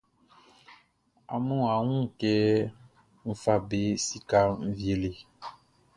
[1.33, 2.33] Amun a wun kɛ
[3.27, 5.11] n fa be sikaʼn wie le?